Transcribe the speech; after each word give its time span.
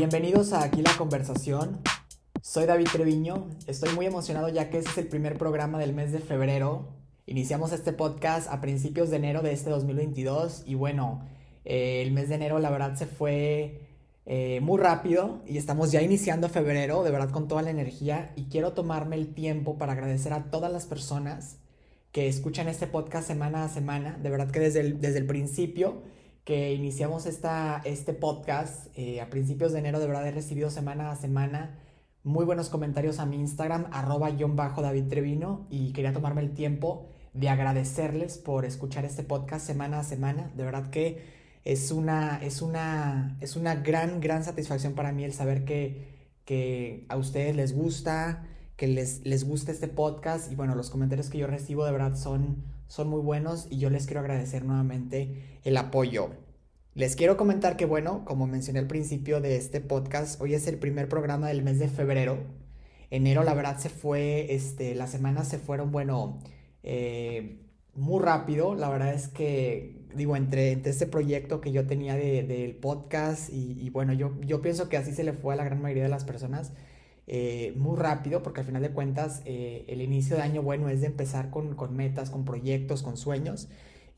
Bienvenidos 0.00 0.54
a 0.54 0.62
Aquí 0.62 0.80
la 0.80 0.96
Conversación. 0.96 1.78
Soy 2.40 2.64
David 2.64 2.88
Treviño. 2.90 3.50
Estoy 3.66 3.94
muy 3.94 4.06
emocionado 4.06 4.48
ya 4.48 4.70
que 4.70 4.78
este 4.78 4.92
es 4.92 4.96
el 4.96 5.08
primer 5.08 5.36
programa 5.36 5.78
del 5.78 5.92
mes 5.92 6.10
de 6.10 6.20
febrero. 6.20 6.88
Iniciamos 7.26 7.70
este 7.72 7.92
podcast 7.92 8.50
a 8.50 8.62
principios 8.62 9.10
de 9.10 9.16
enero 9.16 9.42
de 9.42 9.52
este 9.52 9.68
2022 9.68 10.62
y 10.64 10.74
bueno, 10.74 11.28
eh, 11.66 12.00
el 12.00 12.12
mes 12.12 12.30
de 12.30 12.36
enero 12.36 12.58
la 12.60 12.70
verdad 12.70 12.94
se 12.94 13.04
fue 13.04 13.82
eh, 14.24 14.60
muy 14.62 14.80
rápido 14.80 15.42
y 15.46 15.58
estamos 15.58 15.92
ya 15.92 16.00
iniciando 16.00 16.48
febrero, 16.48 17.02
de 17.02 17.10
verdad 17.10 17.28
con 17.28 17.46
toda 17.46 17.60
la 17.60 17.68
energía 17.68 18.32
y 18.36 18.44
quiero 18.44 18.72
tomarme 18.72 19.16
el 19.16 19.34
tiempo 19.34 19.76
para 19.76 19.92
agradecer 19.92 20.32
a 20.32 20.44
todas 20.44 20.72
las 20.72 20.86
personas 20.86 21.58
que 22.10 22.26
escuchan 22.26 22.68
este 22.68 22.86
podcast 22.86 23.28
semana 23.28 23.64
a 23.64 23.68
semana. 23.68 24.18
De 24.22 24.30
verdad 24.30 24.50
que 24.50 24.60
desde 24.60 24.80
el, 24.80 24.98
desde 24.98 25.18
el 25.18 25.26
principio 25.26 26.00
que 26.44 26.72
iniciamos 26.72 27.26
esta, 27.26 27.80
este 27.84 28.12
podcast 28.12 28.86
eh, 28.96 29.20
a 29.20 29.30
principios 29.30 29.72
de 29.72 29.80
enero, 29.80 30.00
de 30.00 30.06
verdad 30.06 30.26
he 30.26 30.32
recibido 30.32 30.70
semana 30.70 31.10
a 31.10 31.16
semana 31.16 31.78
muy 32.22 32.44
buenos 32.44 32.68
comentarios 32.68 33.18
a 33.18 33.26
mi 33.26 33.36
Instagram, 33.36 33.86
arroba 33.92 34.30
bajo 34.30 34.82
David 34.82 35.08
Trevino, 35.08 35.66
y 35.70 35.92
quería 35.92 36.12
tomarme 36.12 36.42
el 36.42 36.52
tiempo 36.52 37.06
de 37.32 37.48
agradecerles 37.48 38.36
por 38.36 38.64
escuchar 38.66 39.04
este 39.04 39.22
podcast 39.22 39.66
semana 39.66 40.00
a 40.00 40.04
semana. 40.04 40.50
De 40.54 40.64
verdad 40.64 40.90
que 40.90 41.24
es 41.64 41.90
una, 41.90 42.38
es 42.42 42.60
una, 42.60 43.38
es 43.40 43.56
una 43.56 43.74
gran, 43.76 44.20
gran 44.20 44.44
satisfacción 44.44 44.94
para 44.94 45.12
mí 45.12 45.24
el 45.24 45.32
saber 45.32 45.64
que, 45.64 46.08
que 46.44 47.06
a 47.08 47.16
ustedes 47.16 47.56
les 47.56 47.74
gusta, 47.74 48.46
que 48.76 48.86
les, 48.86 49.24
les 49.24 49.48
gusta 49.48 49.72
este 49.72 49.88
podcast 49.88 50.52
y 50.52 50.56
bueno, 50.56 50.74
los 50.74 50.90
comentarios 50.90 51.30
que 51.30 51.38
yo 51.38 51.46
recibo 51.46 51.86
de 51.86 51.92
verdad 51.92 52.16
son, 52.16 52.64
son 52.90 53.08
muy 53.08 53.20
buenos 53.20 53.68
y 53.70 53.78
yo 53.78 53.88
les 53.88 54.06
quiero 54.06 54.18
agradecer 54.18 54.64
nuevamente 54.64 55.60
el 55.62 55.76
apoyo. 55.76 56.30
Les 56.94 57.14
quiero 57.14 57.36
comentar 57.36 57.76
que 57.76 57.86
bueno, 57.86 58.24
como 58.24 58.48
mencioné 58.48 58.80
al 58.80 58.88
principio 58.88 59.40
de 59.40 59.54
este 59.54 59.80
podcast, 59.80 60.40
hoy 60.40 60.54
es 60.54 60.66
el 60.66 60.76
primer 60.76 61.08
programa 61.08 61.46
del 61.46 61.62
mes 61.62 61.78
de 61.78 61.88
febrero. 61.88 62.38
Enero 63.10 63.44
la 63.44 63.54
verdad 63.54 63.78
se 63.78 63.90
fue, 63.90 64.52
este, 64.52 64.96
las 64.96 65.10
semanas 65.10 65.46
se 65.46 65.58
fueron, 65.58 65.92
bueno, 65.92 66.40
eh, 66.82 67.60
muy 67.94 68.20
rápido. 68.20 68.74
La 68.74 68.88
verdad 68.88 69.14
es 69.14 69.28
que, 69.28 70.08
digo, 70.16 70.34
entre, 70.34 70.72
este 70.72 71.06
proyecto 71.06 71.60
que 71.60 71.70
yo 71.70 71.86
tenía 71.86 72.16
del 72.16 72.48
de, 72.48 72.76
podcast 72.82 73.50
y, 73.52 73.88
bueno, 73.90 74.12
yo, 74.14 74.32
yo 74.40 74.62
pienso 74.62 74.88
que 74.88 74.96
así 74.96 75.12
se 75.12 75.22
le 75.22 75.32
fue 75.32 75.54
a 75.54 75.56
la 75.56 75.62
gran 75.62 75.80
mayoría 75.80 76.02
de 76.02 76.08
las 76.08 76.24
personas. 76.24 76.72
Eh, 77.32 77.74
muy 77.76 77.96
rápido, 77.96 78.42
porque 78.42 78.58
al 78.58 78.66
final 78.66 78.82
de 78.82 78.90
cuentas 78.90 79.42
eh, 79.44 79.84
el 79.86 80.02
inicio 80.02 80.34
de 80.34 80.42
año 80.42 80.62
bueno 80.62 80.88
es 80.88 81.00
de 81.00 81.06
empezar 81.06 81.48
con, 81.50 81.76
con, 81.76 81.94
metas, 81.94 82.28
con 82.28 82.44
proyectos, 82.44 83.04
con 83.04 83.16
sueños. 83.16 83.68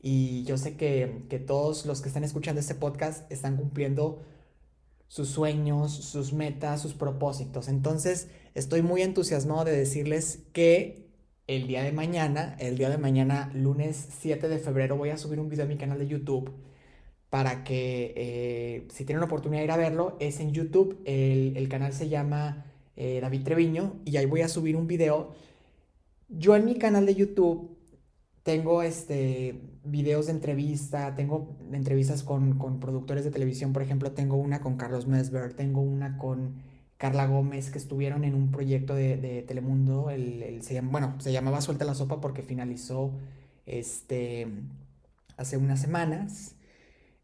Y 0.01 0.43
yo 0.45 0.57
sé 0.57 0.77
que, 0.77 1.21
que 1.29 1.37
todos 1.37 1.85
los 1.85 2.01
que 2.01 2.07
están 2.07 2.23
escuchando 2.23 2.59
este 2.59 2.73
podcast 2.73 3.31
están 3.31 3.55
cumpliendo 3.55 4.23
sus 5.07 5.29
sueños, 5.29 5.93
sus 5.93 6.33
metas, 6.33 6.81
sus 6.81 6.95
propósitos. 6.95 7.67
Entonces, 7.67 8.29
estoy 8.55 8.81
muy 8.81 9.03
entusiasmado 9.03 9.63
de 9.63 9.77
decirles 9.77 10.39
que 10.51 11.07
el 11.45 11.67
día 11.67 11.83
de 11.83 11.91
mañana, 11.91 12.55
el 12.59 12.79
día 12.79 12.89
de 12.89 12.97
mañana, 12.97 13.51
lunes 13.53 14.07
7 14.21 14.49
de 14.49 14.57
febrero, 14.57 14.97
voy 14.97 15.11
a 15.11 15.17
subir 15.17 15.39
un 15.39 15.49
video 15.49 15.65
a 15.65 15.67
mi 15.67 15.77
canal 15.77 15.99
de 15.99 16.07
YouTube 16.07 16.51
para 17.29 17.63
que 17.63 18.13
eh, 18.17 18.87
si 18.89 19.05
tienen 19.05 19.19
la 19.19 19.27
oportunidad 19.27 19.61
de 19.61 19.65
ir 19.65 19.71
a 19.71 19.77
verlo, 19.77 20.17
es 20.19 20.39
en 20.39 20.51
YouTube. 20.51 20.99
El, 21.05 21.55
el 21.57 21.69
canal 21.69 21.93
se 21.93 22.09
llama 22.09 22.72
eh, 22.95 23.19
David 23.21 23.43
Treviño, 23.43 24.01
y 24.05 24.17
ahí 24.17 24.25
voy 24.25 24.41
a 24.41 24.47
subir 24.47 24.75
un 24.75 24.87
video. 24.87 25.33
Yo 26.29 26.55
en 26.55 26.65
mi 26.65 26.75
canal 26.77 27.05
de 27.05 27.15
YouTube 27.15 27.77
tengo 28.43 28.81
este, 28.83 29.61
videos 29.83 30.25
de 30.27 30.33
entrevista, 30.33 31.15
tengo 31.15 31.57
entrevistas 31.71 32.23
con, 32.23 32.57
con 32.57 32.79
productores 32.79 33.23
de 33.23 33.31
televisión, 33.31 33.73
por 33.73 33.81
ejemplo, 33.81 34.11
tengo 34.11 34.35
una 34.35 34.61
con 34.61 34.77
Carlos 34.77 35.07
Mesber, 35.07 35.53
tengo 35.53 35.81
una 35.81 36.17
con 36.17 36.55
Carla 36.97 37.27
Gómez, 37.27 37.69
que 37.69 37.77
estuvieron 37.77 38.23
en 38.23 38.35
un 38.35 38.51
proyecto 38.51 38.95
de, 38.95 39.17
de 39.17 39.41
Telemundo, 39.41 40.09
el, 40.09 40.61
se 40.61 40.79
bueno, 40.81 41.15
se 41.19 41.31
llamaba 41.31 41.61
Suelta 41.61 41.85
la 41.85 41.95
Sopa 41.95 42.21
porque 42.21 42.43
finalizó 42.43 43.11
este, 43.65 44.47
hace 45.37 45.57
unas 45.57 45.81
semanas. 45.81 46.55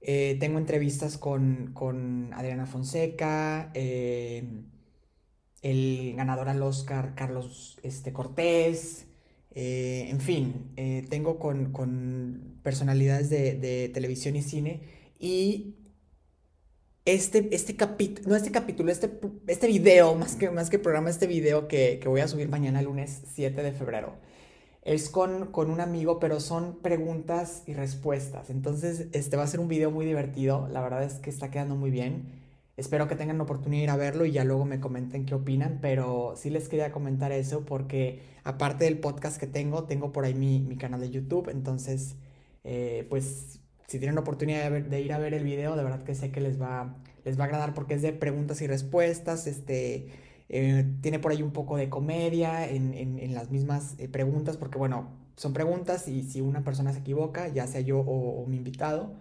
Eh, 0.01 0.37
tengo 0.39 0.57
entrevistas 0.57 1.17
con, 1.17 1.71
con 1.73 2.33
Adriana 2.33 2.65
Fonseca, 2.65 3.71
eh, 3.73 4.63
el 5.61 6.13
ganador 6.15 6.49
al 6.49 6.61
Oscar 6.61 7.15
Carlos 7.15 7.79
este, 7.83 8.13
Cortés, 8.13 9.07
eh, 9.51 10.07
en 10.09 10.21
fin, 10.21 10.71
eh, 10.77 11.05
tengo 11.09 11.39
con, 11.39 11.71
con 11.71 12.59
personalidades 12.63 13.29
de, 13.29 13.55
de, 13.55 13.89
televisión 13.89 14.35
y 14.35 14.41
cine 14.41 14.81
y 15.19 15.75
este, 17.05 17.49
este 17.55 17.75
capítulo, 17.75 18.29
no 18.29 18.35
este 18.35 18.51
capítulo, 18.51 18.91
este, 18.91 19.09
este 19.47 19.67
video, 19.67 20.15
más 20.15 20.35
que, 20.35 20.51
más 20.51 20.69
que 20.69 20.77
programa, 20.77 21.09
este 21.09 21.25
video 21.25 21.67
que, 21.67 21.99
que 21.99 22.07
voy 22.07 22.21
a 22.21 22.27
subir 22.27 22.49
mañana 22.49 22.81
lunes 22.81 23.23
7 23.33 23.63
de 23.63 23.71
febrero, 23.71 24.13
es 24.83 25.09
con, 25.09 25.51
con, 25.51 25.71
un 25.71 25.81
amigo, 25.81 26.19
pero 26.19 26.39
son 26.39 26.79
preguntas 26.81 27.63
y 27.65 27.73
respuestas. 27.73 28.49
Entonces, 28.49 29.07
este 29.13 29.35
va 29.35 29.43
a 29.43 29.47
ser 29.47 29.59
un 29.59 29.67
video 29.67 29.91
muy 29.91 30.05
divertido. 30.05 30.67
La 30.69 30.81
verdad 30.81 31.03
es 31.03 31.15
que 31.15 31.29
está 31.29 31.51
quedando 31.51 31.75
muy 31.75 31.91
bien. 31.91 32.48
Espero 32.79 33.09
que 33.09 33.17
tengan 33.17 33.37
la 33.37 33.43
oportunidad 33.43 33.81
de 33.81 33.83
ir 33.83 33.89
a 33.89 33.97
verlo 33.97 34.25
y 34.25 34.31
ya 34.31 34.45
luego 34.45 34.63
me 34.63 34.79
comenten 34.79 35.25
qué 35.25 35.35
opinan, 35.35 35.79
pero 35.81 36.35
sí 36.37 36.49
les 36.49 36.69
quería 36.69 36.93
comentar 36.93 37.33
eso 37.33 37.65
porque 37.65 38.21
aparte 38.45 38.85
del 38.85 38.99
podcast 38.99 39.37
que 39.37 39.47
tengo, 39.47 39.83
tengo 39.83 40.13
por 40.13 40.23
ahí 40.23 40.33
mi, 40.33 40.61
mi 40.61 40.77
canal 40.77 41.01
de 41.01 41.09
YouTube, 41.09 41.49
entonces 41.49 42.15
eh, 42.63 43.05
pues 43.09 43.59
si 43.87 43.99
tienen 43.99 44.15
la 44.15 44.21
oportunidad 44.21 44.71
de, 44.71 44.81
de, 44.81 45.01
ir 45.01 45.11
a 45.11 45.17
ver 45.17 45.33
el 45.33 45.43
video, 45.43 45.75
de 45.75 45.83
verdad 45.83 46.05
que 46.05 46.15
sé 46.15 46.31
que 46.31 46.39
les 46.39 46.61
va, 46.61 46.95
les 47.25 47.37
va 47.37 47.43
a 47.43 47.47
agradar 47.47 47.73
porque 47.73 47.95
es 47.95 48.01
de 48.01 48.13
preguntas 48.13 48.61
y 48.61 48.67
respuestas, 48.67 49.45
este, 49.45 50.07
eh, 50.47 50.85
tiene 51.01 51.19
por 51.19 51.33
ahí 51.33 51.41
un 51.41 51.51
poco 51.51 51.75
de 51.75 51.89
comedia 51.89 52.65
en, 52.69 52.93
en, 52.93 53.33
las 53.33 53.51
mismas 53.51 53.95
eh, 53.97 54.07
preguntas, 54.07 54.55
porque 54.55 54.77
bueno, 54.77 55.09
son 55.35 55.51
preguntas 55.51 56.07
y 56.07 56.23
si 56.23 56.39
una 56.39 56.63
persona 56.63 56.93
se 56.93 56.99
equivoca, 56.99 57.49
ya 57.49 57.67
sea 57.67 57.81
yo 57.81 57.99
o 57.99 58.45
mi 58.47 58.55
invitado, 58.55 59.17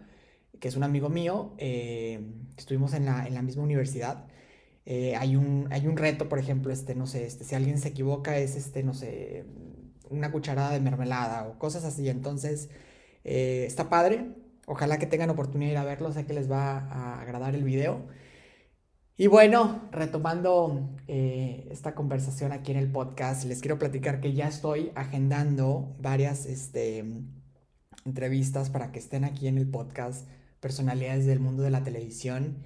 que 0.61 0.69
es 0.69 0.77
un 0.77 0.83
amigo 0.83 1.09
mío, 1.09 1.55
eh, 1.59 2.21
estuvimos 2.57 2.95
en 2.95 3.07
la, 3.07 3.27
en 3.27 3.35
la, 3.35 3.43
misma 3.43 3.63
universidad. 3.63 4.27
Eh, 4.87 5.17
hay, 5.17 5.37
un, 5.37 5.69
hay 5.71 5.87
un 5.87 5.97
reto, 5.97 6.29
por 6.29 6.39
ejemplo, 6.39 6.73
este, 6.73 6.95
no 6.95 7.07
sé, 7.07 7.27
este, 7.27 7.45
si 7.45 7.55
alguien 7.55 7.79
se 7.79 7.89
equivoca 7.89 8.39
es, 8.39 8.57
este, 8.57 8.83
no 8.83 8.95
sé, 8.95 9.45
una 10.11 10.33
cucharada 10.33 10.73
de 10.73 10.81
mermelada 10.81 11.49
o 11.49 11.59
cosas 11.59 11.85
así. 11.85 12.09
Entonces, 12.09 12.71
eh, 13.25 13.65
está 13.67 13.89
padre. 13.89 14.35
Ojalá 14.67 14.99
que 14.99 15.07
tengan 15.07 15.31
oportunidad 15.31 15.69
de 15.69 15.73
ir 15.73 15.79
a 15.79 15.85
verlo, 15.85 16.13
sé 16.13 16.27
que 16.27 16.35
les 16.35 16.51
va 16.51 16.79
a 16.79 17.21
agradar 17.21 17.55
el 17.55 17.65
video. 17.65 18.07
Y 19.17 19.27
bueno, 19.27 19.89
retomando 19.91 20.91
esta 21.09 21.95
conversación 21.95 22.53
aquí 22.53 22.71
en 22.71 22.79
el 22.79 22.91
podcast, 22.93 23.45
les 23.45 23.61
quiero 23.61 23.79
platicar 23.79 24.21
que 24.21 24.33
ya 24.33 24.47
estoy 24.47 24.93
agendando 24.95 25.97
varias 25.99 26.47
este, 26.47 27.05
entrevistas 28.05 28.71
para 28.71 28.93
que 28.93 28.99
estén 29.01 29.25
aquí 29.25 29.49
en 29.49 29.59
el 29.59 29.69
podcast 29.69 30.29
personalidades 30.61 31.27
del 31.27 31.41
mundo 31.41 31.63
de 31.63 31.71
la 31.71 31.85
televisión 31.85 32.57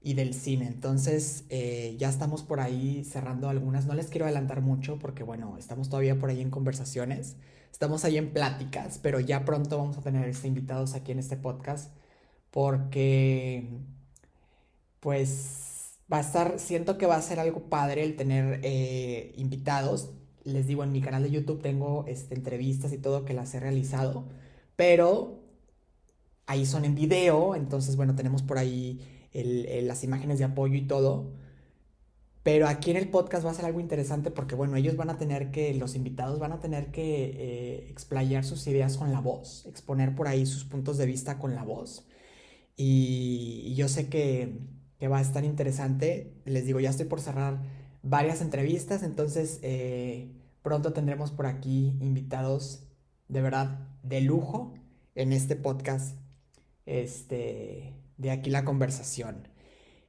y 0.00 0.14
del 0.14 0.34
cine. 0.34 0.66
Entonces 0.66 1.44
eh, 1.48 1.96
ya 1.98 2.08
estamos 2.08 2.42
por 2.42 2.60
ahí 2.60 3.04
cerrando 3.04 3.48
algunas. 3.48 3.86
No 3.86 3.94
les 3.94 4.08
quiero 4.08 4.26
adelantar 4.26 4.60
mucho 4.60 4.98
porque 4.98 5.22
bueno, 5.22 5.56
estamos 5.58 5.88
todavía 5.88 6.18
por 6.18 6.30
ahí 6.30 6.40
en 6.40 6.50
conversaciones. 6.50 7.36
Estamos 7.72 8.04
ahí 8.04 8.16
en 8.16 8.32
pláticas, 8.32 8.98
pero 9.02 9.20
ya 9.20 9.44
pronto 9.44 9.78
vamos 9.78 9.98
a 9.98 10.02
tener 10.02 10.28
este 10.28 10.48
invitados 10.48 10.94
aquí 10.94 11.12
en 11.12 11.18
este 11.18 11.36
podcast 11.36 11.92
porque 12.50 13.68
pues 15.00 15.98
va 16.12 16.18
a 16.18 16.20
estar, 16.20 16.58
siento 16.58 16.98
que 16.98 17.06
va 17.06 17.16
a 17.16 17.22
ser 17.22 17.40
algo 17.40 17.68
padre 17.68 18.02
el 18.04 18.16
tener 18.16 18.60
eh, 18.62 19.32
invitados. 19.36 20.10
Les 20.44 20.66
digo, 20.66 20.82
en 20.84 20.92
mi 20.92 21.00
canal 21.00 21.22
de 21.22 21.30
YouTube 21.30 21.60
tengo 21.62 22.04
este, 22.08 22.34
entrevistas 22.34 22.92
y 22.92 22.98
todo 22.98 23.24
que 23.24 23.34
las 23.34 23.54
he 23.54 23.60
realizado, 23.60 24.24
pero 24.76 25.47
ahí 26.48 26.66
son 26.66 26.84
en 26.84 26.94
video, 26.94 27.54
entonces 27.54 27.94
bueno, 27.96 28.16
tenemos 28.16 28.42
por 28.42 28.58
ahí 28.58 29.00
las 29.32 30.02
imágenes 30.02 30.38
de 30.38 30.46
apoyo 30.46 30.74
y 30.74 30.86
todo. 30.86 31.30
Pero 32.42 32.66
aquí 32.66 32.90
en 32.90 32.96
el 32.96 33.10
podcast 33.10 33.44
va 33.44 33.50
a 33.50 33.54
ser 33.54 33.66
algo 33.66 33.80
interesante 33.80 34.30
porque 34.30 34.54
bueno, 34.54 34.74
ellos 34.76 34.96
van 34.96 35.10
a 35.10 35.18
tener 35.18 35.50
que, 35.50 35.74
los 35.74 35.94
invitados 35.94 36.38
van 36.38 36.52
a 36.52 36.60
tener 36.60 36.90
que 36.90 37.24
eh, 37.36 37.90
explayar 37.90 38.44
sus 38.44 38.66
ideas 38.66 38.96
con 38.96 39.12
la 39.12 39.20
voz, 39.20 39.66
exponer 39.66 40.14
por 40.14 40.26
ahí 40.26 40.46
sus 40.46 40.64
puntos 40.64 40.96
de 40.96 41.04
vista 41.04 41.38
con 41.38 41.54
la 41.54 41.62
voz. 41.64 42.06
Y, 42.76 43.62
y 43.66 43.74
yo 43.74 43.88
sé 43.88 44.08
que, 44.08 44.60
que, 44.98 45.08
va 45.08 45.18
a 45.18 45.20
estar 45.20 45.44
interesante. 45.44 46.32
Les 46.46 46.64
digo, 46.64 46.80
ya 46.80 46.90
estoy 46.90 47.06
por 47.06 47.20
cerrar 47.20 47.60
varias 48.02 48.40
entrevistas, 48.40 49.02
entonces 49.02 49.58
eh, 49.62 50.32
pronto 50.62 50.94
tendremos 50.94 51.30
por 51.32 51.46
aquí 51.46 51.98
invitados 52.00 52.84
de 53.28 53.42
verdad 53.42 53.86
de 54.02 54.22
lujo 54.22 54.72
en 55.14 55.34
este 55.34 55.56
podcast 55.56 56.16
este, 56.88 57.94
de 58.16 58.30
aquí 58.30 58.50
la 58.50 58.64
conversación. 58.64 59.48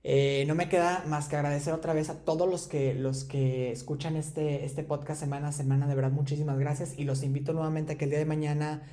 Eh, 0.03 0.45
no 0.47 0.55
me 0.55 0.69
queda 0.69 1.03
más 1.07 1.27
que 1.27 1.35
agradecer 1.35 1.73
otra 1.73 1.93
vez 1.93 2.09
a 2.09 2.23
todos 2.23 2.49
los 2.49 2.67
que, 2.67 2.93
los 2.93 3.25
que 3.25 3.71
escuchan 3.71 4.15
este, 4.15 4.63
este 4.63 4.83
podcast 4.83 5.19
semana 5.19 5.49
a 5.49 5.51
semana. 5.51 5.87
De 5.87 5.95
verdad, 5.95 6.11
muchísimas 6.11 6.57
gracias. 6.57 6.97
Y 6.97 7.03
los 7.03 7.23
invito 7.23 7.53
nuevamente 7.53 7.93
a 7.93 7.97
que 7.97 8.05
el 8.05 8.11
día 8.11 8.19
de 8.19 8.25
mañana, 8.25 8.83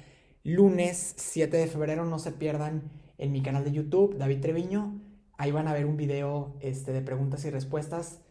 lunes 0.42 1.14
7 1.16 1.56
de 1.56 1.66
febrero, 1.68 2.04
no 2.04 2.18
se 2.18 2.32
pierdan 2.32 2.90
en 3.18 3.32
mi 3.32 3.42
canal 3.42 3.64
de 3.64 3.72
YouTube, 3.72 4.18
David 4.18 4.40
Treviño, 4.40 5.00
Ahí 5.38 5.52
van 5.52 5.68
a 5.68 5.74
ver 5.74 5.84
un 5.84 5.98
video 5.98 6.56
este, 6.60 6.92
de 6.92 7.02
preguntas 7.02 7.44
y 7.44 7.50
respuestas. 7.50 8.22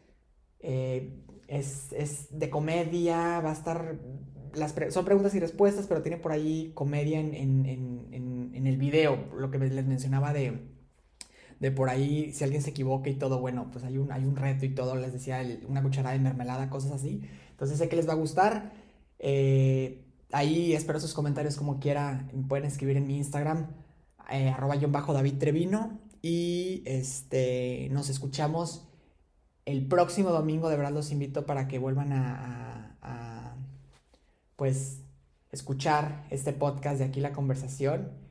Eh, 0.60 1.24
es, 1.48 2.28
de 2.32 2.50
comedia, 2.50 3.40
va 3.42 3.52
a 3.52 3.54
estar... 3.54 4.00
Las 4.56 4.74
son 4.90 5.06
preguntas 5.06 5.36
y 5.36 5.40
respuestas, 5.40 5.86
pero 5.86 6.02
tiene 6.02 6.18
por 6.18 6.32
ahí 6.32 6.72
comedia 6.74 7.20
en 7.20 7.36
el 8.68 8.78
video, 8.78 9.30
lo 9.38 9.52
que 9.52 9.60
les 9.60 9.86
mencionaba 9.86 10.34
de, 10.34 10.76
de 11.60 11.72
por 11.72 11.90
ahí, 11.90 12.32
si 12.34 12.44
alguien 12.44 12.62
se 12.62 12.72
equivoca 12.72 13.10
y 13.10 13.16
todo, 13.16 13.40
bueno, 13.40 13.70
pues 13.72 13.84
hay 13.86 13.98
un, 13.98 14.12
hay 14.12 14.26
un 14.26 14.36
reto 14.36 14.66
y 14.66 14.70
todo, 14.70 14.96
les 14.96 15.14
decía, 15.14 15.42
una 15.68 15.82
cucharada 15.82 16.14
de 16.14 16.22
mermelada, 16.22 16.70
cosas 16.70 16.92
así. 16.92 17.22
Entonces 17.52 17.78
sé 17.78 17.90
que 17.90 17.96
les 17.96 18.08
va 18.08 18.14
a 18.14 18.18
gustar. 18.18 18.74
Eh, 19.20 20.06
ahí 20.32 20.74
espero 20.74 21.00
sus 21.00 21.14
comentarios 21.14 21.56
como 21.56 21.80
quiera, 21.80 22.28
me 22.34 22.44
pueden 22.48 22.66
escribir 22.66 22.98
en 22.98 23.08
mi 23.08 23.18
Instagram, 23.18 23.68
eh, 24.32 24.50
arroba 24.50 24.76
bajo 24.88 25.14
David 25.14 25.38
Trevino. 25.38 26.00
Y 26.22 26.84
este, 26.86 27.88
nos 27.92 28.10
escuchamos 28.10 28.88
el 29.66 29.88
próximo 29.88 30.32
domingo, 30.32 30.70
de 30.70 30.78
verdad 30.78 30.92
los 30.92 31.12
invito 31.12 31.46
para 31.46 31.68
que 31.68 31.80
vuelvan 31.80 32.14
a, 32.14 32.98
a 33.02 33.56
pues, 34.56 35.02
escuchar 35.52 36.26
este 36.32 36.52
podcast 36.54 37.00
de 37.00 37.06
aquí 37.06 37.22
la 37.22 37.32
conversación 37.32 38.25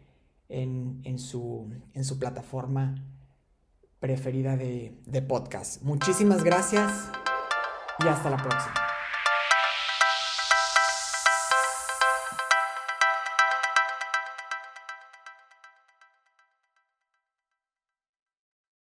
en, 0.63 1.19
su, 1.19 1.71
en 1.93 2.05
su 2.05 2.19
plataforma 2.19 2.95
preferida 3.99 4.57
de, 4.57 5.01
de 5.07 5.23
podcast. 5.23 5.83
Muchísimas 5.83 6.45
gracias 6.45 7.11
y 8.05 8.09
hasta 8.09 8.31
la 8.31 8.37
próxima. 8.37 8.84